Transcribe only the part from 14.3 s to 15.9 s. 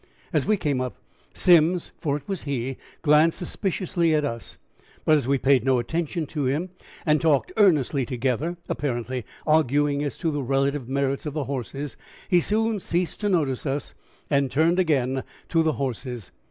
turned again to the